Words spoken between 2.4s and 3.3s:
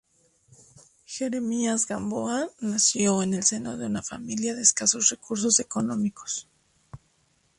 nació